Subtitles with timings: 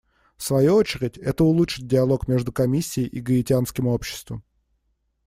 [0.35, 4.43] В свою очередь, это улучшит диалог между Комиссией и гаитянским обществом.